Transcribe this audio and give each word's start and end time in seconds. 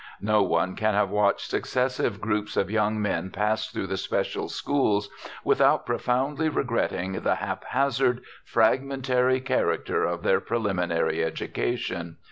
No 0.23 0.41
one 0.41 0.75
can 0.75 0.95
have 0.95 1.11
watched 1.11 1.47
successive 1.47 2.19
groups 2.19 2.57
of 2.57 2.71
young 2.71 2.99
men 2.99 3.29
pass 3.29 3.67
through 3.69 3.85
the 3.85 3.97
special 3.97 4.49
schools 4.49 5.11
without 5.43 5.85
profoundly 5.85 6.49
regretting 6.49 7.11
the 7.21 7.35
haphazard, 7.35 8.23
fragmentary 8.43 9.39
character 9.41 10.03
of 10.05 10.23
their 10.23 10.39
preliminary 10.41 11.23
education. 11.23 12.17